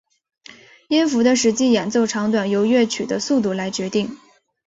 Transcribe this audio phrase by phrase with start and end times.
[0.87, 4.17] 音符的实际演奏长短由乐曲的速度来决定。